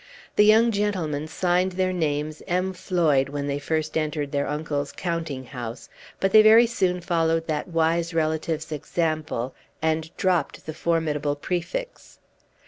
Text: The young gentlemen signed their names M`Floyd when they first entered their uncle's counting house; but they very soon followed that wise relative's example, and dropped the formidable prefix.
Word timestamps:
The 0.35 0.43
young 0.45 0.71
gentlemen 0.71 1.27
signed 1.27 1.73
their 1.73 1.93
names 1.93 2.41
M`Floyd 2.47 3.29
when 3.29 3.45
they 3.45 3.59
first 3.59 3.95
entered 3.95 4.31
their 4.31 4.47
uncle's 4.47 4.91
counting 4.91 5.45
house; 5.45 5.89
but 6.19 6.31
they 6.31 6.41
very 6.41 6.65
soon 6.65 7.01
followed 7.01 7.45
that 7.45 7.67
wise 7.67 8.11
relative's 8.11 8.71
example, 8.71 9.53
and 9.79 10.09
dropped 10.17 10.65
the 10.65 10.73
formidable 10.73 11.35
prefix. 11.35 12.17